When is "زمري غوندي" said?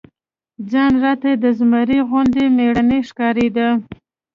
1.57-2.45